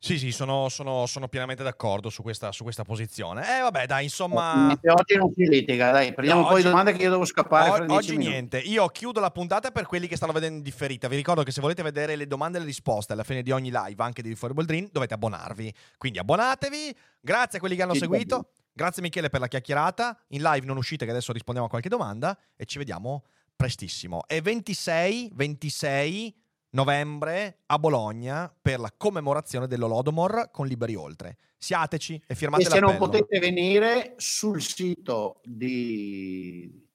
[0.00, 3.58] Sì, sì, sono, sono- sono pienamente d'accordo su questa, su questa posizione.
[3.58, 4.66] Eh, vabbè, dai, insomma...
[4.66, 7.10] Niente, oggi non si litiga, dai, prendiamo No, un po' di oggi- domande che io
[7.10, 8.28] devo scappare O- oggi minuti.
[8.28, 11.08] niente, io chiudo la puntata per quelli che stanno vedendo in differita.
[11.08, 13.70] Vi ricordo che se volete vedere le domande e le risposte alla fine di ogni
[13.72, 15.74] live, anche di Fuori Boldrin, dovete abbonarvi.
[15.96, 16.94] Quindi abbonatevi.
[17.20, 18.50] Grazie a quelli che hanno Sì, seguito.
[18.72, 20.16] Grazie Michele per la chiacchierata.
[20.28, 23.24] In live non uscite che adesso rispondiamo a qualche domanda e ci vediamo
[23.56, 24.22] prestissimo.
[24.28, 26.32] E 26, 26
[26.70, 31.36] novembre a Bologna per la commemorazione dell'Olodomor con Liberi Oltre.
[31.56, 33.10] Siateci e firmate E se non l'appello.
[33.10, 36.86] potete venire sul sito di,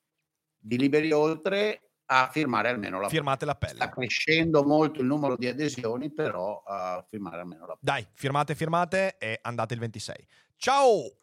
[0.57, 3.76] di Liberi Oltre a firmare almeno la Firmate l'appello.
[3.76, 9.17] Sta crescendo molto il numero di adesioni, però a firmare almeno la Dai, firmate, firmate
[9.17, 10.28] e andate il 26.
[10.57, 11.22] Ciao!